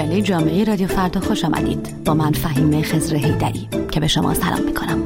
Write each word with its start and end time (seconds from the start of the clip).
مجله 0.00 0.22
جامعه 0.22 0.64
رادیو 0.64 0.88
فردا 0.88 1.20
خوش 1.20 1.44
آمدید. 1.44 2.04
با 2.04 2.14
من 2.14 2.32
فهیم 2.32 2.82
خزر 2.82 3.16
هیدری 3.16 3.68
که 3.92 4.00
به 4.00 4.06
شما 4.06 4.34
سلام 4.34 4.62
می‌کنم. 4.62 5.02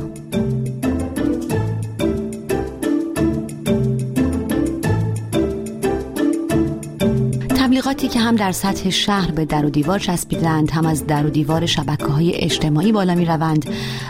تبلیغاتی 7.49 8.08
که 8.08 8.21
هم 8.21 8.37
در 8.37 8.53
سطح 8.53 8.90
شهر 8.90 9.30
به 9.30 9.44
در 9.44 9.67
و 9.67 9.71
دیوار 9.71 9.99
چسبیدند 9.99 10.71
هم 10.71 10.87
از 10.87 11.06
در 11.06 11.26
و 11.26 11.31
دیوار 11.31 11.67
شبکه 11.67 12.06
های 12.06 12.35
اجتماعی 12.35 12.92
بالا 12.92 13.15
می 13.15 13.24
روند 13.24 13.67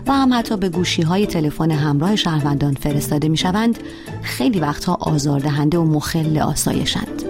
و 0.06 0.12
هم 0.12 0.32
حتی 0.32 0.56
به 0.56 0.68
گوشی 0.68 1.02
های 1.02 1.26
تلفن 1.26 1.70
همراه 1.70 2.16
شهروندان 2.16 2.74
فرستاده 2.74 3.28
می 3.28 3.36
شوند 3.36 3.78
خیلی 4.22 4.60
وقتها 4.60 4.94
آزاردهنده 5.00 5.78
و 5.78 5.84
مخل 5.84 6.38
آسایشند 6.38 7.23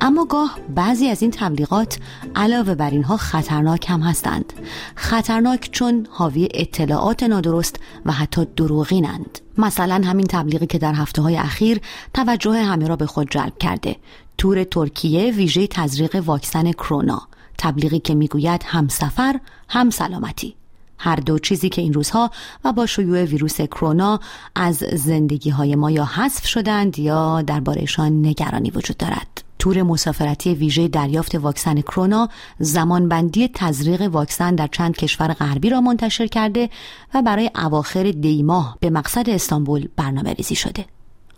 اما 0.00 0.24
گاه 0.24 0.58
بعضی 0.74 1.08
از 1.08 1.22
این 1.22 1.30
تبلیغات 1.30 1.98
علاوه 2.36 2.74
بر 2.74 2.90
اینها 2.90 3.16
خطرناک 3.16 3.90
هم 3.90 4.00
هستند. 4.00 4.52
خطرناک 4.94 5.70
چون 5.72 6.06
حاوی 6.10 6.48
اطلاعات 6.54 7.22
نادرست 7.22 7.76
و 8.06 8.12
حتی 8.12 8.46
دروغینند. 8.56 9.38
مثلا 9.58 10.02
همین 10.04 10.26
تبلیغی 10.26 10.66
که 10.66 10.78
در 10.78 10.94
هفته 10.94 11.22
های 11.22 11.36
اخیر 11.36 11.80
توجه 12.14 12.62
همه 12.62 12.88
را 12.88 12.96
به 12.96 13.06
خود 13.06 13.30
جلب 13.30 13.58
کرده. 13.58 13.96
تور 14.38 14.64
ترکیه 14.64 15.32
ویژه 15.32 15.66
تزریق 15.66 16.22
واکسن 16.26 16.72
کرونا. 16.72 17.22
تبلیغی 17.58 17.98
که 17.98 18.14
می‌گوید 18.14 18.62
هم 18.66 18.88
سفر 18.88 19.40
هم 19.68 19.90
سلامتی 19.90 20.54
هر 20.98 21.16
دو 21.16 21.38
چیزی 21.38 21.68
که 21.68 21.82
این 21.82 21.92
روزها 21.92 22.30
و 22.64 22.72
با 22.72 22.86
شیوع 22.86 23.24
ویروس 23.24 23.60
کرونا 23.60 24.20
از 24.54 24.76
زندگی 24.76 25.50
های 25.50 25.76
ما 25.76 25.90
یا 25.90 26.04
حذف 26.04 26.46
شدند 26.46 26.98
یا 26.98 27.42
دربارهشان 27.42 28.26
نگرانی 28.26 28.70
وجود 28.70 28.96
دارد. 28.96 29.39
تور 29.60 29.82
مسافرتی 29.82 30.54
ویژه 30.54 30.88
دریافت 30.88 31.34
واکسن 31.34 31.80
کرونا 31.80 32.28
زمانبندی 32.58 33.48
تزریق 33.54 34.02
واکسن 34.02 34.54
در 34.54 34.66
چند 34.66 34.96
کشور 34.96 35.32
غربی 35.32 35.70
را 35.70 35.80
منتشر 35.80 36.26
کرده 36.26 36.70
و 37.14 37.22
برای 37.22 37.50
اواخر 37.54 38.02
دیماه 38.10 38.76
به 38.80 38.90
مقصد 38.90 39.30
استانبول 39.30 39.88
برنامه 39.96 40.32
ریزی 40.32 40.54
شده. 40.54 40.84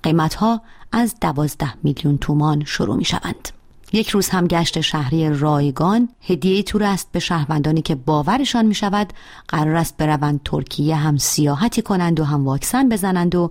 قیمت 0.02 0.34
ها 0.34 0.60
از 0.92 1.14
دوازده 1.20 1.74
میلیون 1.82 2.18
تومان 2.18 2.64
شروع 2.64 2.96
می 2.96 3.04
شوند. 3.04 3.48
یک 3.92 4.08
روز 4.08 4.28
هم 4.28 4.46
گشت 4.46 4.80
شهری 4.80 5.38
رایگان 5.38 6.08
هدیه 6.20 6.62
تور 6.62 6.82
است 6.82 7.08
به 7.12 7.18
شهروندانی 7.18 7.82
که 7.82 7.94
باورشان 7.94 8.66
می 8.66 8.74
شود 8.74 9.12
قرار 9.48 9.76
است 9.76 9.96
بروند 9.96 10.40
ترکیه 10.44 10.96
هم 10.96 11.16
سیاحتی 11.18 11.82
کنند 11.82 12.20
و 12.20 12.24
هم 12.24 12.44
واکسن 12.44 12.88
بزنند 12.88 13.34
و 13.34 13.50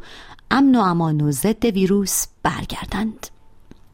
امن 0.52 0.76
و 0.76 0.80
امان 0.80 1.22
و 1.22 1.32
ضد 1.32 1.66
ویروس 1.66 2.26
برگردند. 2.44 3.28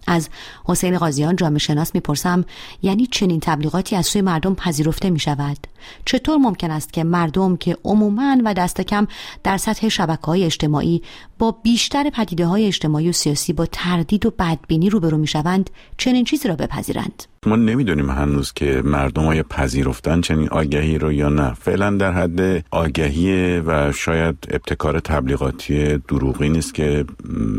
از 0.07 0.29
حسین 0.65 0.97
قاضیان 0.97 1.35
جامعه 1.35 1.59
شناس 1.59 1.95
می‌پرسم 1.95 2.45
یعنی 2.81 3.07
چنین 3.07 3.39
تبلیغاتی 3.39 3.95
از 3.95 4.05
سوی 4.05 4.21
مردم 4.21 4.55
پذیرفته 4.55 5.09
می 5.09 5.19
شود 5.19 5.57
چطور 6.05 6.37
ممکن 6.37 6.71
است 6.71 6.93
که 6.93 7.03
مردم 7.03 7.57
که 7.57 7.77
عموما 7.85 8.37
و 8.45 8.53
دست 8.53 8.81
کم 8.81 9.07
در 9.43 9.57
سطح 9.57 9.89
شبکه 9.89 10.25
های 10.25 10.43
اجتماعی 10.43 11.01
با 11.39 11.51
بیشتر 11.51 12.09
پدیده 12.09 12.45
های 12.45 12.67
اجتماعی 12.67 13.09
و 13.09 13.11
سیاسی 13.11 13.53
با 13.53 13.65
تردید 13.65 14.25
و 14.25 14.31
بدبینی 14.31 14.89
روبرو 14.89 15.17
می 15.17 15.27
شوند 15.27 15.69
چنین 15.97 16.25
چیزی 16.25 16.47
را 16.47 16.55
بپذیرند؟ 16.55 17.36
ما 17.47 17.55
نمی‌دونیم 17.55 18.09
هنوز 18.09 18.53
که 18.53 18.81
مردم 18.85 19.23
های 19.23 19.43
پذیرفتن 19.43 20.21
چنین 20.21 20.49
آگهی 20.49 20.97
رو 20.97 21.13
یا 21.13 21.29
نه. 21.29 21.53
فعلا 21.53 21.91
در 21.91 22.11
حد 22.11 22.65
آگهی 22.71 23.59
و 23.59 23.91
شاید 23.91 24.35
ابتکار 24.51 24.99
تبلیغاتی 24.99 25.97
دروغی 25.97 26.49
نیست 26.49 26.73
که 26.73 27.05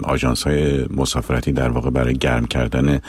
آجانس 0.03 0.47
های 0.47 0.87
مسافرتی 0.97 1.53
در 1.53 1.69
واقع 1.69 1.91
برای 1.91 2.15
گرم 2.15 2.47
کردن 2.47 3.01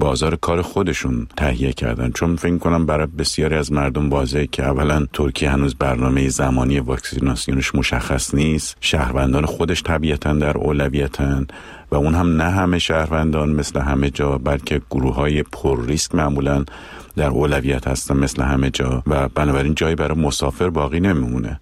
بازار 0.00 0.36
کار 0.36 0.62
خودشون 0.62 1.26
تهیه 1.36 1.72
کردن. 1.72 2.10
چون 2.10 2.36
فکر 2.36 2.58
کنم 2.58 2.86
برای 2.86 3.06
بسیاری 3.06 3.54
از 3.54 3.72
مردم 3.72 4.10
واضحه 4.10 4.46
که 4.46 4.64
اولا 4.64 5.06
ترکیه 5.12 5.50
هنوز 5.50 5.74
برنامه 5.74 6.28
زمانی 6.28 6.78
واکسیناسیونش 6.78 7.74
مشخص 7.74 8.34
نیست. 8.34 8.76
شهروندان 8.80 9.46
خودش 9.46 9.82
طبیعتا 9.82 10.32
در 10.32 10.58
اولویتن 10.58 11.46
و 11.90 11.96
اون 11.96 12.14
هم 12.14 12.36
نه 12.36 12.50
همه 12.50 12.78
شهروندان 12.78 13.50
مثل 13.50 13.80
همه 13.80 14.10
جا 14.10 14.38
بلکه 14.38 14.80
گروه 14.90 15.14
های 15.14 15.42
پر 15.42 15.86
ریسک 15.86 16.14
معمولا 16.14 16.64
در 17.16 17.28
اولویت 17.28 17.88
هستن 17.88 18.16
مثل 18.16 18.42
همه 18.42 18.70
جا. 18.70 19.02
و 19.06 19.28
بنابراین 19.28 19.74
جایی 19.74 19.94
برای 19.94 20.18
مسافر 20.18 20.70
باقی 20.70 21.00
نمیمونه. 21.00 21.60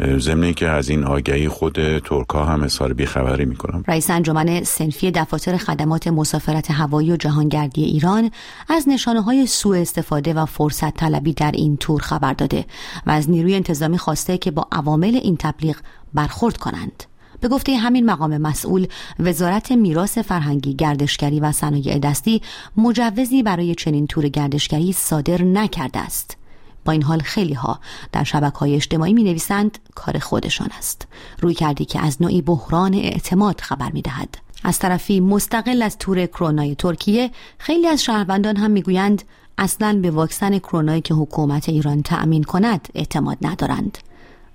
ضمن 0.00 0.52
که 0.52 0.68
از 0.68 0.88
این 0.88 1.04
آگهی 1.04 1.48
خود 1.48 1.98
ترکا 1.98 2.44
هم 2.44 2.62
اظهار 2.62 2.92
بیخبری 2.92 3.44
می‌کنم. 3.44 3.84
رئیس 3.88 4.10
انجمن 4.10 4.62
سنفی 4.62 5.10
دفاتر 5.10 5.56
خدمات 5.56 6.08
مسافرت 6.08 6.70
هوایی 6.70 7.12
و 7.12 7.16
جهانگردی 7.16 7.84
ایران 7.84 8.30
از 8.68 8.88
نشانه 8.88 9.20
های 9.20 9.46
سوء 9.46 9.80
استفاده 9.80 10.34
و 10.34 10.46
فرصت 10.46 10.96
طلبی 10.96 11.32
در 11.32 11.50
این 11.50 11.76
تور 11.76 12.00
خبر 12.00 12.32
داده 12.32 12.64
و 13.06 13.10
از 13.10 13.30
نیروی 13.30 13.54
انتظامی 13.54 13.98
خواسته 13.98 14.38
که 14.38 14.50
با 14.50 14.68
عوامل 14.72 15.20
این 15.22 15.36
تبلیغ 15.36 15.76
برخورد 16.14 16.56
کنند. 16.56 17.04
به 17.40 17.48
گفته 17.48 17.76
همین 17.76 18.06
مقام 18.06 18.38
مسئول 18.38 18.86
وزارت 19.18 19.72
میراث 19.72 20.18
فرهنگی 20.18 20.74
گردشگری 20.74 21.40
و 21.40 21.52
صنایع 21.52 21.98
دستی 21.98 22.42
مجوزی 22.76 23.42
برای 23.42 23.74
چنین 23.74 24.06
تور 24.06 24.28
گردشگری 24.28 24.92
صادر 24.92 25.42
نکرده 25.42 25.98
است. 25.98 26.36
با 26.84 26.92
این 26.92 27.02
حال 27.02 27.18
خیلی 27.20 27.54
ها 27.54 27.80
در 28.12 28.24
شبکه 28.24 28.58
های 28.58 28.74
اجتماعی 28.74 29.12
می 29.12 29.22
نویسند 29.22 29.78
کار 29.94 30.18
خودشان 30.18 30.68
است. 30.78 31.06
روی 31.40 31.54
کردی 31.54 31.84
که 31.84 32.00
از 32.00 32.22
نوعی 32.22 32.42
بحران 32.42 32.94
اعتماد 32.94 33.60
خبر 33.60 33.90
می 33.90 34.02
دهد 34.02 34.38
از 34.64 34.78
طرفی 34.78 35.20
مستقل 35.20 35.82
از 35.82 35.98
تور 35.98 36.26
کرونای 36.26 36.74
ترکیه 36.74 37.30
خیلی 37.58 37.86
از 37.86 38.02
شهروندان 38.02 38.56
هم 38.56 38.70
می‌گویند 38.70 39.22
اصلا 39.58 39.98
به 40.02 40.10
واکسن 40.10 40.58
کرونایی 40.58 41.00
که 41.00 41.14
حکومت 41.14 41.68
ایران 41.68 42.02
تأمین 42.02 42.44
کند 42.44 42.88
اعتماد 42.94 43.38
ندارند. 43.42 43.98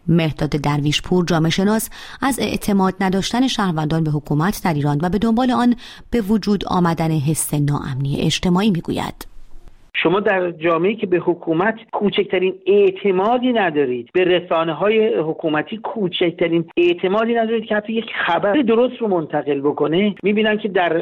مهداد 0.08 0.50
درویشپور 0.50 1.26
جامعه 1.26 1.50
شناس 1.50 1.90
از 2.22 2.40
اعتماد 2.40 2.96
نداشتن 3.00 3.48
شهروندان 3.48 4.04
به 4.04 4.12
حکومت 4.12 4.64
در 4.64 4.74
ایران 4.74 5.00
و 5.02 5.10
به 5.10 5.18
دنبال 5.18 5.52
آن 5.52 5.76
به 6.10 6.22
وجود 6.22 6.66
آمدن 6.66 7.12
حس 7.12 7.54
ناامنی 7.54 8.22
اجتماعی 8.22 8.72
می‌گوید. 8.72 9.29
شما 10.04 10.20
در 10.20 10.52
جامعه 10.52 10.96
که 10.96 11.08
به 11.08 11.18
حکومت 11.18 11.76
کوچکترین 11.94 12.54
اعتمادی 12.68 13.54
ندارید 13.54 14.10
به 14.14 14.24
رسانه 14.24 14.74
های 14.74 15.16
حکومتی 15.16 15.78
کوچکترین 15.78 16.66
اعتمادی 16.78 17.34
ندارید 17.34 17.66
که 17.66 17.76
حتی 17.76 17.94
یک 17.94 18.06
خبر 18.26 18.54
درست 18.54 18.98
رو 18.98 19.08
منتقل 19.08 19.60
بکنه 19.62 20.16
می‌بینن 20.24 20.58
که 20.58 20.68
در 20.68 20.98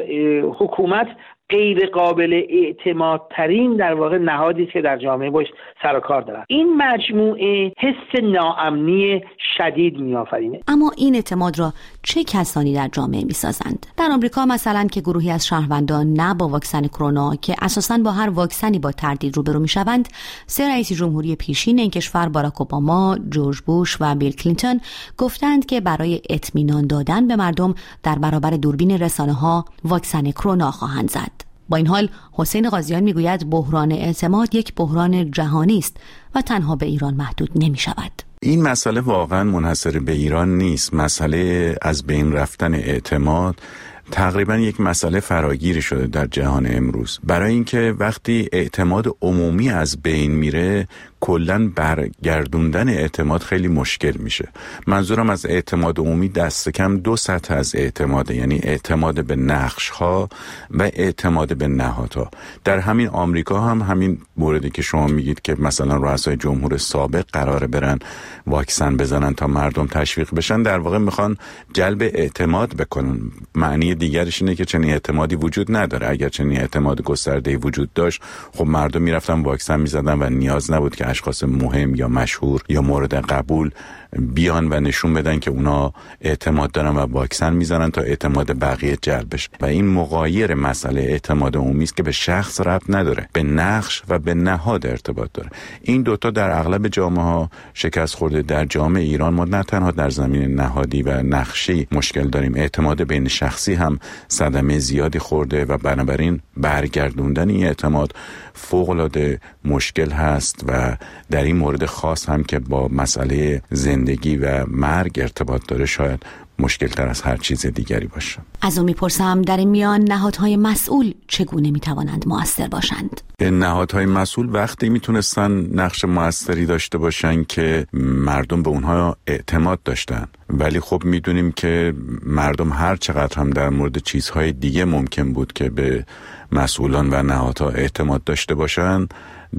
حکومت 0.58 1.08
غیر 1.50 1.86
قابل 1.86 2.42
اعتماد 2.50 3.22
ترین 3.36 3.76
در 3.76 3.94
واقع 3.94 4.18
نهادی 4.18 4.66
که 4.66 4.80
در 4.80 4.98
جامعه 4.98 5.30
باش 5.30 5.46
سر 5.82 5.96
و 5.96 6.00
کار 6.00 6.22
دارن. 6.22 6.44
این 6.48 6.76
مجموعه 6.76 7.72
حس 7.78 8.22
ناامنی 8.22 9.24
شدید 9.58 10.00
میآفرینه. 10.00 10.60
اما 10.68 10.90
این 10.96 11.14
اعتماد 11.14 11.58
را 11.58 11.72
چه 12.02 12.24
کسانی 12.24 12.74
در 12.74 12.88
جامعه 12.92 13.24
می‌سازند؟ 13.24 13.86
در 13.96 14.08
آمریکا 14.12 14.46
مثلا 14.46 14.86
که 14.92 15.00
گروهی 15.00 15.30
از 15.30 15.46
شهروندان 15.46 16.12
نه 16.12 16.34
با 16.34 16.48
واکسن 16.48 16.86
کرونا 16.86 17.36
که 17.42 17.54
اساسا 17.62 17.98
با 18.04 18.10
هر 18.10 18.30
واکسنی 18.30 18.78
با 18.78 18.92
تردید 18.92 19.36
روبرو 19.36 19.60
می‌شوند 19.60 20.08
سه 20.46 20.68
رئیس 20.68 20.92
جمهوری 20.92 21.36
پیشین 21.36 21.78
این 21.78 21.90
کشور 21.90 22.28
باراک 22.28 22.60
اوباما 22.60 23.16
جورج 23.30 23.60
بوش 23.60 23.96
و 24.00 24.14
بیل 24.14 24.32
کلینتون 24.32 24.80
گفتند 25.18 25.66
که 25.66 25.80
برای 25.80 26.20
اطمینان 26.30 26.86
دادن 26.86 27.28
به 27.28 27.36
مردم 27.36 27.74
در 28.02 28.18
برابر 28.18 28.50
دوربین 28.50 28.90
رسانه 28.90 29.32
ها 29.32 29.64
واکسن 29.84 30.30
کرونا 30.30 30.70
خواهند 30.70 31.10
زد. 31.10 31.37
با 31.68 31.76
این 31.76 31.86
حال 31.86 32.08
حسین 32.32 32.70
قاضیان 32.70 33.02
می‌گوید 33.02 33.50
بحران 33.50 33.92
اعتماد 33.92 34.54
یک 34.54 34.74
بحران 34.74 35.30
جهانی 35.30 35.78
است 35.78 35.96
و 36.34 36.42
تنها 36.42 36.76
به 36.76 36.86
ایران 36.86 37.14
محدود 37.14 37.50
نمی 37.54 37.78
شود. 37.78 38.22
این 38.42 38.62
مسئله 38.62 39.00
واقعا 39.00 39.44
منحصر 39.44 39.98
به 39.98 40.12
ایران 40.12 40.58
نیست 40.58 40.94
مسئله 40.94 41.74
از 41.82 42.06
بین 42.06 42.32
رفتن 42.32 42.74
اعتماد 42.74 43.60
تقریبا 44.10 44.56
یک 44.56 44.80
مسئله 44.80 45.20
فراگیری 45.20 45.82
شده 45.82 46.06
در 46.06 46.26
جهان 46.26 46.66
امروز. 46.70 47.18
برای 47.24 47.52
اینکه 47.52 47.94
وقتی 47.98 48.48
اعتماد 48.52 49.16
عمومی 49.22 49.70
از 49.70 50.02
بین 50.02 50.32
میره 50.32 50.88
کلا 51.20 51.68
برگردوندن 51.68 52.88
اعتماد 52.88 53.42
خیلی 53.42 53.68
مشکل 53.68 54.12
میشه. 54.18 54.48
منظورم 54.86 55.30
از 55.30 55.46
اعتماد 55.46 55.98
عمومی 55.98 56.28
دست 56.28 56.68
کم 56.68 56.96
دو 56.96 57.16
سطح 57.16 57.54
از 57.54 57.74
اعتماده 57.74 58.34
یعنی 58.34 58.60
اعتماد 58.62 59.24
به 59.24 59.36
نقش 59.36 59.88
ها 59.88 60.28
و 60.70 60.82
اعتماد 60.82 61.56
به 61.56 61.68
نهادها. 61.68 62.30
در 62.64 62.78
همین 62.78 63.08
آمریکا 63.08 63.60
هم 63.60 63.82
همین 63.82 64.18
موردی 64.36 64.70
که 64.70 64.82
شما 64.82 65.06
میگید 65.06 65.40
که 65.40 65.56
مثلا 65.58 65.96
رؤسای 65.96 66.36
جمهور 66.36 66.76
سابق 66.76 67.24
قراره 67.32 67.66
برن 67.66 67.98
واکسن 68.46 68.96
بزنن 68.96 69.34
تا 69.34 69.46
مردم 69.46 69.86
تشویق 69.86 70.34
بشن 70.34 70.62
در 70.62 70.78
واقع 70.78 70.98
می‌خوان 70.98 71.36
جلب 71.72 72.02
اعتماد 72.02 72.76
بکنن. 72.76 73.20
معنی 73.54 73.94
دیگرش 73.98 74.42
اینه 74.42 74.54
که 74.54 74.64
چنین 74.64 74.90
اعتمادی 74.90 75.36
وجود 75.36 75.76
نداره. 75.76 76.08
اگر 76.08 76.28
چنین 76.28 76.60
اعتماد 76.60 77.02
گسترده 77.02 77.56
وجود 77.56 77.92
داشت 77.92 78.22
خب 78.54 78.66
مردم 78.66 79.02
می‌رفتن 79.02 79.42
واکسن 79.42 79.80
می‌زدن 79.80 80.22
و 80.22 80.30
نیاز 80.30 80.70
نبود 80.70 80.96
که 80.96 81.08
اشخاص 81.08 81.44
مهم 81.44 81.94
یا 81.94 82.08
مشهور 82.08 82.62
یا 82.68 82.82
مورد 82.82 83.14
قبول 83.14 83.70
بیان 84.18 84.72
و 84.72 84.80
نشون 84.80 85.14
بدن 85.14 85.38
که 85.38 85.50
اونا 85.50 85.92
اعتماد 86.20 86.70
دارن 86.70 86.96
و 86.96 86.98
واکسن 86.98 87.52
می‌زنن 87.52 87.90
تا 87.90 88.00
اعتماد 88.00 88.58
بقیه 88.58 88.98
جلب 89.02 89.34
بشه. 89.34 89.48
و 89.60 89.66
این 89.66 89.86
مقایر 89.86 90.54
مسئله 90.54 91.00
اعتماد 91.00 91.56
عمومی 91.56 91.84
است 91.84 91.96
که 91.96 92.02
به 92.02 92.12
شخص 92.12 92.60
ربط 92.60 92.82
نداره 92.88 93.28
به 93.32 93.42
نقش 93.42 94.02
و 94.08 94.18
به 94.18 94.34
نهاد 94.34 94.86
ارتباط 94.86 95.30
داره. 95.34 95.50
این 95.82 96.02
دوتا 96.02 96.30
در 96.30 96.58
اغلب 96.58 96.88
جامعه 96.88 97.22
ها 97.22 97.50
شکست 97.74 98.14
خورده. 98.14 98.42
در 98.42 98.64
جامعه 98.64 99.02
ایران 99.02 99.34
ما 99.34 99.44
نه 99.44 99.62
تنها 99.62 99.90
در 99.90 100.10
زمین 100.10 100.54
نهادی 100.54 101.02
و 101.02 101.22
نقشی 101.22 101.86
مشکل 101.92 102.28
داریم 102.28 102.54
اعتماد 102.54 103.02
بین 103.02 103.28
شخصی 103.28 103.74
هم 103.74 103.98
صدمه 104.28 104.78
زیادی 104.78 105.18
خورده 105.18 105.64
و 105.64 105.78
بنابراین 105.78 106.40
برگردوندن 106.56 107.50
این 107.50 107.66
اعتماد 107.66 108.14
فوق 108.54 108.90
العاده 108.90 109.40
مشکل 109.64 110.10
هست 110.10 110.64
و 110.68 110.96
در 111.30 111.44
این 111.44 111.56
مورد 111.56 111.86
خاص 111.86 112.28
هم 112.28 112.44
که 112.44 112.58
با 112.58 112.88
مسئله 112.88 113.62
زندگی 113.70 113.97
و 114.36 114.64
مرگ 114.68 115.20
ارتباط 115.20 115.62
داره 115.68 115.86
شاید 115.86 116.22
مشکل 116.58 116.86
تر 116.86 117.08
از 117.08 117.22
هر 117.22 117.36
چیز 117.36 117.66
دیگری 117.66 118.06
باشه. 118.06 118.38
از 118.62 118.78
او 118.78 118.84
می‌پرسم 118.84 119.42
در 119.42 119.56
این 119.56 119.68
میان 119.68 120.00
نهادهای 120.00 120.56
مسئول 120.56 121.14
چگونه 121.28 121.70
می‌توانند 121.70 122.28
موثر 122.28 122.68
باشند؟ 122.68 123.20
نهادهای 123.40 124.06
مسئول 124.06 124.48
وقتی 124.52 124.88
می‌تونستن 124.88 125.50
نقش 125.50 126.04
موثری 126.04 126.66
داشته 126.66 126.98
باشن 126.98 127.44
که 127.44 127.86
مردم 127.92 128.62
به 128.62 128.70
اونها 128.70 129.16
اعتماد 129.26 129.82
داشتن. 129.82 130.26
ولی 130.48 130.80
خب 130.80 131.02
می‌دونیم 131.04 131.52
که 131.52 131.94
مردم 132.22 132.72
هر 132.72 132.96
چقدر 132.96 133.36
هم 133.36 133.50
در 133.50 133.68
مورد 133.68 133.98
چیزهای 133.98 134.52
دیگه 134.52 134.84
ممکن 134.84 135.32
بود 135.32 135.52
که 135.52 135.70
به 135.70 136.06
مسئولان 136.52 137.08
و 137.12 137.22
نهادها 137.22 137.68
اعتماد 137.68 138.24
داشته 138.24 138.54
باشن 138.54 139.06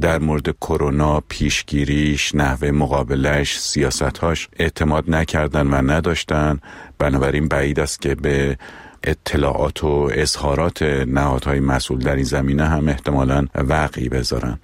در 0.02 0.20
مورد 0.20 0.52
کرونا 0.52 1.24
پیشگیریش 1.30 2.36
نحوه 2.36 2.72
مقابلش 2.72 3.60
سیاستهاش 3.60 4.48
اعتماد 4.60 5.12
نکردن 5.12 5.68
و 5.68 5.92
نداشتن. 5.92 6.60
بنابراین 6.98 7.48
بعید 7.48 7.80
است 7.80 8.02
که 8.02 8.16
به 8.16 8.58
اطلاعات 9.04 9.84
و 9.84 10.10
اظهارات 10.14 10.84
نهادهای 11.08 11.60
مسئول 11.60 12.00
در 12.00 12.16
این 12.16 12.24
زمینه 12.24 12.66
هم 12.66 12.88
احتمالا 12.88 13.48
وقعی 13.56 14.10
بذارن. 14.10 14.60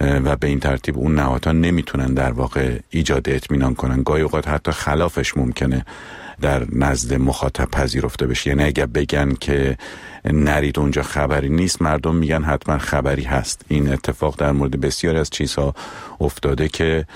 و 0.00 0.36
به 0.36 0.46
این 0.46 0.60
ترتیب 0.60 0.98
اون 0.98 1.14
نهادها 1.14 1.52
نمی‌تونن 1.52 2.14
در 2.14 2.32
واقع 2.32 2.78
ایجاد 2.90 3.28
اطمینان 3.28 3.74
کنن. 3.74 4.02
گاهی 4.02 4.22
اوقات 4.22 4.48
حتی 4.48 4.72
خلافش 4.72 5.36
ممکنه. 5.36 5.84
در 6.40 6.66
نزد 6.72 7.14
مخاطب 7.14 7.70
پذیرفته 7.70 8.26
بشه. 8.26 8.50
یعنی 8.50 8.64
اگر 8.64 8.86
بگن 8.86 9.34
که 9.34 9.76
نرید 10.24 10.78
اونجا 10.78 11.02
خبری 11.02 11.48
نیست 11.48 11.82
مردم 11.82 12.14
میگن 12.14 12.42
حتما 12.42 12.78
خبری 12.78 13.22
هست. 13.22 13.64
این 13.68 13.92
اتفاق 13.92 14.36
در 14.38 14.52
مورد 14.52 14.80
بسیاری 14.80 15.18
از 15.18 15.30
چیزها 15.30 15.74
افتاده 16.20 16.68
که 16.68 17.06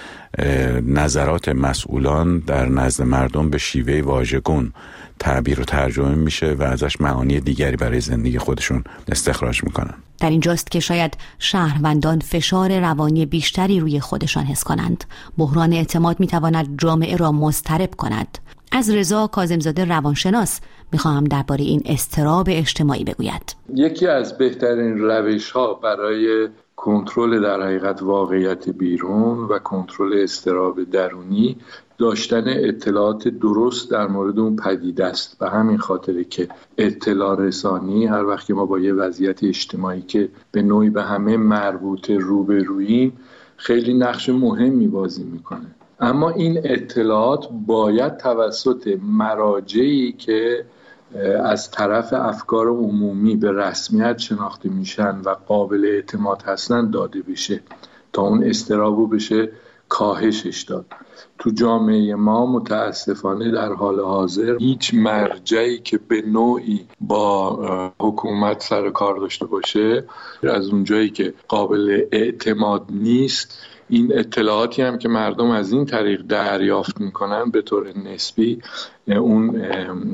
نظرات 0.83 1.49
مسئولان 1.49 2.39
در 2.39 2.67
نزد 2.67 3.03
مردم 3.03 3.51
به 3.51 3.59
شیوه 3.59 4.01
واژگون 4.01 4.73
تعبیر 5.19 5.61
و 5.61 5.65
ترجمه 5.65 6.15
میشه 6.15 6.53
و 6.53 6.63
ازش 6.63 7.01
معانی 7.01 7.41
دیگری 7.41 7.77
برای 7.77 8.01
زندگی 8.01 8.39
خودشون 8.39 8.85
استخراج 9.09 9.65
می‌کنن. 9.65 9.95
در 10.19 10.31
اینجاست 10.31 10.71
که 10.71 10.81
شاید 10.81 11.17
شهروندان 11.39 12.21
فشار 12.21 12.81
روانی 12.81 13.27
بیشتری 13.27 13.81
روی 13.81 14.01
خودشان 14.01 14.45
حس 14.45 14.65
کنند. 14.65 15.05
بحران 15.39 15.73
اعتماد 15.73 16.21
می‌تواند 16.21 16.79
جامعه 16.79 17.17
را 17.17 17.33
مضطرب 17.33 17.95
کند. 17.95 18.39
از 18.73 18.91
رضا 18.91 19.27
کازمزاده 19.27 19.85
روانشناس 19.85 20.61
می‌خواهم 20.93 21.25
درباره 21.25 21.65
این 21.65 21.83
استراب 21.87 22.47
اجتماعی 22.51 23.05
بگوید. 23.05 23.57
یکی 23.75 24.07
از 24.07 24.39
بهترین 24.39 24.99
روش 24.99 25.51
ها 25.51 25.75
برای 25.75 26.49
کنترل 26.77 27.43
در 27.43 27.63
حقیقت 27.63 28.03
واقعیت 28.03 28.69
بیرون 28.69 29.39
و 29.39 29.59
کنترل 29.59 30.23
استراب 30.23 30.85
درونی 30.85 31.57
داشتن 31.99 32.45
اطلاعات 32.47 33.29
درست 33.29 33.91
در 33.91 34.07
مورد 34.07 34.39
اون 34.39 34.57
پدیده 34.57 35.05
است. 35.05 35.37
و 35.41 35.51
همین 35.51 35.79
خاطره 35.79 36.25
که 36.25 36.49
اطلاع 36.79 37.41
رسانی 37.41 38.07
هر 38.07 38.25
وقت 38.25 38.47
که 38.47 38.55
ما 38.55 38.67
با 38.67 38.79
یه 38.79 38.93
وضعیت 38.93 39.45
اجتماعی 39.45 40.03
که 40.03 40.29
به 40.53 40.63
نوعی 40.63 40.91
به 40.91 41.03
همه 41.03 41.37
مربوط 41.37 42.11
روبروییم 42.11 43.13
خیلی 43.57 43.95
نقش 43.95 44.29
مهمی 44.29 44.89
بازی 44.89 45.25
می‌کنه. 45.25 45.75
اما 46.01 46.31
این 46.31 46.61
اطلاعات 46.65 47.49
باید 47.67 48.17
توسط 48.17 48.99
مراجعی 49.03 50.13
که 50.13 50.65
از 51.45 51.71
طرف 51.71 52.13
افکار 52.13 52.69
عمومی 52.69 53.37
به 53.37 53.53
رسمیت 53.53 54.19
شناخته 54.19 54.69
میشن 54.69 55.21
و 55.25 55.35
قابل 55.49 55.85
اعتماد 55.85 56.43
هستن 56.43 56.91
داده 56.91 57.23
بشه 57.23 57.61
تا 58.13 58.23
اون 58.23 58.45
استرابو 58.45 59.07
بشه 59.07 59.51
کاهشش 59.89 60.63
داد. 60.63 60.87
تو 61.39 61.51
جامعه 61.51 62.15
ما 62.15 62.47
متاسفانه 62.47 63.51
در 63.51 63.73
حال 63.73 64.01
حاضر 64.01 64.57
هیچ 64.59 64.95
مرجعی 64.95 65.79
که 65.79 65.99
به 66.09 66.23
نوعی 66.23 66.87
با 67.01 67.93
حکومت 68.01 68.63
سر 68.63 68.91
کار 68.91 69.17
داشته 69.17 69.47
باشه 69.47 70.05
از 70.43 70.69
اونجایی 70.69 71.11
که 71.11 71.35
قابل 71.49 72.03
اعتماد 72.13 72.87
نیست 72.91 73.59
این 73.89 74.19
اطلاعاتی 74.19 74.83
هم 74.83 74.99
که 74.99 75.09
مردم 75.09 75.51
از 75.51 75.73
این 75.73 75.87
طریق 75.87 76.23
دریافت 76.23 77.01
می‌کنن 77.01 77.51
به 77.51 77.63
طور 77.63 77.99
نسبی 77.99 78.63
اون 79.17 79.63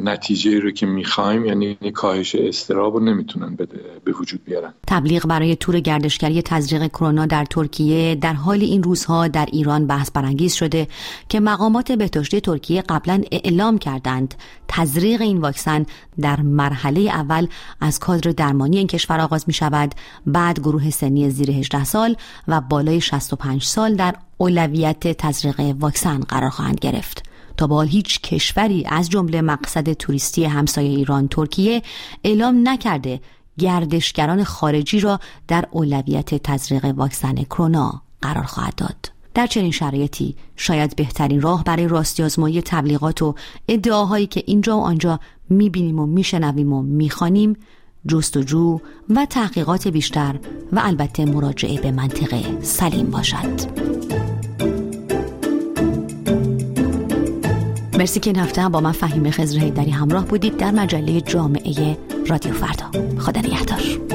نتیجه 0.04 0.60
رو 0.60 0.70
که 0.70 0.86
می‌خوایم 0.86 1.44
یعنی 1.44 1.74
کاهش 1.94 2.34
استراب 2.34 2.94
رو 2.94 3.00
نمی‌تونن 3.00 3.56
به 4.04 4.12
وجود 4.12 4.44
بیارن. 4.44 4.74
تبلیغ 4.86 5.26
برای 5.26 5.56
تور 5.56 5.80
گردشگری 5.80 6.42
تزریق 6.42 6.86
کرونا 6.86 7.26
در 7.26 7.44
ترکیه 7.44 8.14
در 8.14 8.32
حال 8.32 8.60
این 8.60 8.82
روزها 8.82 9.28
در 9.28 9.46
ایران 9.52 9.86
بحث 9.86 10.10
برانگیز 10.10 10.52
شده 10.52 10.88
که 11.28 11.40
مقامات 11.40 11.92
بهداشتی 11.92 12.40
ترکیه 12.40 12.82
قبلا 12.82 13.22
اعلام 13.32 13.78
کردند 13.78 14.34
تزریق 14.68 15.20
این 15.20 15.38
واکسن 15.38 15.86
در 16.20 16.40
مرحله 16.40 17.00
اول 17.00 17.46
از 17.80 17.98
کادر 17.98 18.30
درمانی 18.30 18.78
این 18.78 18.86
کشور 18.86 19.20
آغاز 19.20 19.44
می 19.46 19.54
شود 19.54 19.94
بعد 20.26 20.60
گروه 20.60 20.90
سنی 20.90 21.30
زیر 21.30 21.50
18 21.50 21.84
سال 21.84 22.16
و 22.48 22.60
بالای 22.60 23.00
65 23.00 23.62
سال 23.62 23.94
در 23.94 24.14
اولویت 24.38 25.16
تزریق 25.16 25.60
واکسن 25.80 26.20
قرار 26.20 26.50
خواهند 26.50 26.78
گرفت. 26.80 27.33
تا 27.56 27.80
هیچ 27.80 28.20
کشوری 28.20 28.84
از 28.86 29.10
جمله 29.10 29.40
مقصد 29.40 29.92
توریستی 29.92 30.44
همسایه 30.44 30.90
ایران 30.90 31.28
ترکیه 31.28 31.82
اعلام 32.24 32.68
نکرده 32.68 33.20
گردشگران 33.58 34.44
خارجی 34.44 35.00
را 35.00 35.20
در 35.48 35.64
اولویت 35.70 36.34
تزریق 36.34 36.84
واکسن 36.84 37.34
کرونا 37.34 38.02
قرار 38.22 38.44
خواهد 38.44 38.74
داد. 38.74 39.10
در 39.34 39.46
چنین 39.46 39.70
شرایطی 39.70 40.36
شاید 40.56 40.96
بهترین 40.96 41.40
راه 41.40 41.64
برای 41.64 41.88
راستی 41.88 42.22
آزمایی 42.22 42.62
تبلیغات 42.62 43.22
و 43.22 43.34
ادعاهایی 43.68 44.26
که 44.26 44.42
اینجا 44.46 44.78
و 44.78 44.80
آنجا 44.80 45.20
می‌بینیم 45.48 45.98
و 45.98 46.06
میشنویم 46.06 46.72
و 46.72 46.82
می‌خوانیم 46.82 47.56
جستجو 48.08 48.78
و 49.10 49.26
تحقیقات 49.26 49.88
بیشتر 49.88 50.38
و 50.72 50.80
البته 50.84 51.24
مراجعه 51.24 51.80
به 51.80 51.90
منطقه 51.90 52.60
سلیم 52.60 53.10
باشد. 53.10 53.60
مرسی 57.98 58.20
که 58.20 58.30
این 58.30 58.38
هفته 58.38 58.68
با 58.68 58.80
من 58.80 58.92
فهیم 58.92 59.30
خزر 59.30 59.68
دری 59.68 59.90
همراه 59.90 60.24
بودید 60.24 60.56
در 60.56 60.70
مجله 60.70 61.20
جامعه 61.20 61.98
رادیو 62.26 62.52
فردا. 62.52 63.18
خدا 63.18 63.40
نگهدار. 63.40 64.13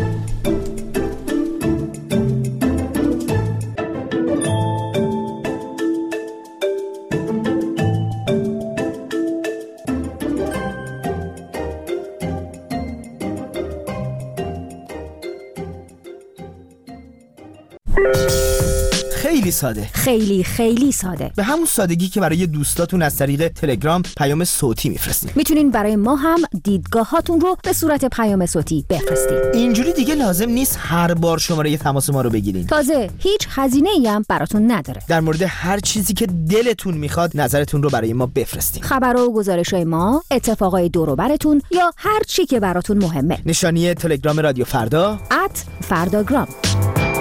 خیلی 19.29 19.51
ساده. 19.51 19.89
خیلی 19.93 20.43
خیلی 20.43 20.91
ساده. 20.91 21.31
به 21.35 21.43
همون 21.43 21.65
سادگی 21.65 22.09
که 22.09 22.19
برای 22.19 22.47
دوستاتون 22.47 23.01
از 23.01 23.17
طریق 23.17 23.47
تلگرام 23.47 24.03
پیام 24.17 24.43
صوتی 24.43 24.89
میفرستین 24.89 25.31
می‌تونین 25.35 25.71
برای 25.71 25.95
ما 25.95 26.15
هم 26.15 26.37
دیدگاهاتون 26.63 27.41
رو 27.41 27.57
به 27.63 27.73
صورت 27.73 28.05
پیام 28.05 28.45
صوتی 28.45 28.85
بفرستید. 28.89 29.37
اینجوری 29.53 29.93
دیگه 29.93 30.15
لازم 30.15 30.49
نیست 30.49 30.79
هر 30.81 31.13
بار 31.13 31.37
شماره 31.37 31.77
تماس 31.77 32.09
ما 32.09 32.21
رو 32.21 32.29
بگیرین. 32.29 32.67
تازه 32.67 33.09
هیچ 33.17 33.47
هزینه 33.49 33.89
ای 33.89 34.07
هم 34.07 34.25
براتون 34.29 34.71
نداره. 34.71 35.01
در 35.07 35.19
مورد 35.19 35.41
هر 35.47 35.79
چیزی 35.79 36.13
که 36.13 36.25
دلتون 36.25 36.93
می‌خواد 36.93 37.31
نظرتون 37.35 37.83
رو 37.83 37.89
برای 37.89 38.13
ما 38.13 38.25
بفرستین. 38.25 38.83
خبر 38.83 39.15
و 39.15 39.33
گزارش 39.33 39.73
های 39.73 39.83
ما 39.83 40.23
اتفاقای 40.31 40.89
دوروبرتون 40.89 41.61
یا 41.71 41.91
هر 41.97 42.19
چی 42.27 42.45
که 42.45 42.59
براتون 42.59 42.97
مهمه. 42.97 43.39
نشانی 43.45 43.93
تلگرام 43.93 44.39
رادیو 44.39 44.65
فردا. 44.65 45.19
ات 45.31 45.63
فرداگرام. 45.81 46.47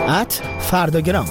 ات 0.09 0.41
فرداگرام. 0.61 1.27